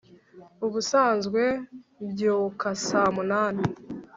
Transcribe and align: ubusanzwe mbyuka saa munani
ubusanzwe 0.65 1.41
mbyuka 2.07 2.67
saa 2.85 3.09
munani 3.15 3.63